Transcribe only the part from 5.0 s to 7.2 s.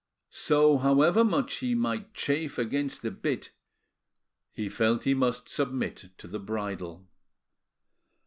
he must submit to the bridle.